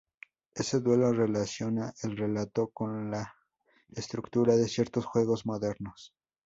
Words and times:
Ese 0.55 0.79
duelo 0.79 1.11
relaciona 1.13 1.93
el 2.01 2.17
relato 2.17 2.71
con 2.71 3.11
la 3.11 3.35
estructura 3.91 4.55
de 4.55 4.67
ciertos 4.67 5.05
juegos 5.05 5.45
modernos. 5.45 6.15